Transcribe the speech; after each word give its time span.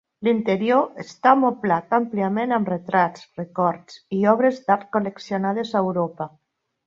L'interior 0.25 1.01
està 1.01 1.33
moblat 1.41 1.93
àmpliament 1.97 2.55
amb 2.57 2.71
retrats, 2.73 3.27
records 3.41 4.01
i 4.21 4.23
obres 4.33 4.59
d'art 4.69 4.89
col·leccionades 4.97 5.75
a 5.81 5.85
Europa. 5.89 6.29